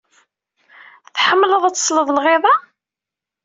Tḥemmleḍ 1.15 1.63
ad 1.65 1.75
tesleḍ 1.75 2.07
i 2.09 2.13
lɣiḍa? 2.17 2.55